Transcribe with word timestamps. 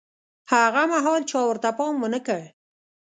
هاغه 0.51 0.83
مهال 0.91 1.21
چا 1.31 1.39
ورته 1.49 1.69
پام 1.77 1.95
ونه 2.01 2.19
کړ. 2.27 2.41